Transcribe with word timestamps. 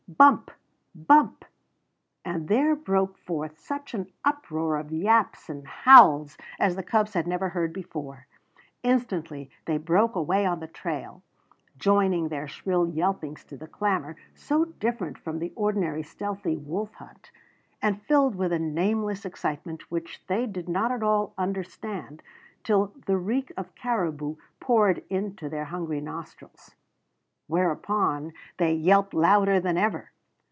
bump! 0.17 0.51
bump!_ 0.93 1.43
and 2.25 2.49
there 2.49 2.75
broke 2.75 3.17
forth 3.17 3.57
such 3.57 3.93
an 3.93 4.11
uproar 4.25 4.75
of 4.77 4.91
yaps 4.91 5.49
and 5.49 5.65
howls 5.65 6.37
as 6.59 6.75
the 6.75 6.83
cubs 6.83 7.13
had 7.13 7.25
never 7.25 7.47
heard 7.49 7.71
before. 7.71 8.27
Instantly 8.83 9.49
they 9.65 9.77
broke 9.77 10.13
away 10.13 10.45
on 10.45 10.59
the 10.59 10.67
trail, 10.67 11.23
joining 11.79 12.27
their 12.27 12.47
shrill 12.47 12.85
yelpings 12.89 13.45
to 13.45 13.55
the 13.55 13.67
clamor, 13.69 14.17
so 14.35 14.65
different 14.65 15.17
from 15.17 15.39
the 15.39 15.53
ordinary 15.55 16.03
stealthy 16.03 16.57
wolf 16.57 16.93
hunt, 16.95 17.31
and 17.81 18.01
filled 18.03 18.35
with 18.35 18.51
a 18.51 18.59
nameless 18.59 19.23
excitement 19.25 19.89
which 19.89 20.21
they 20.27 20.45
did 20.45 20.67
not 20.67 20.91
at 20.91 21.01
all 21.01 21.33
understand 21.37 22.21
till 22.65 22.93
the 23.07 23.17
reek 23.17 23.51
of 23.55 23.73
caribou 23.75 24.35
poured 24.59 25.01
into 25.09 25.47
their 25.47 25.65
hungry 25.65 26.01
nostrils; 26.01 26.75
whereupon 27.47 28.31
they 28.59 28.71
yelped 28.73 29.13
louder 29.13 29.59
than 29.59 29.77
ever. 29.77 30.09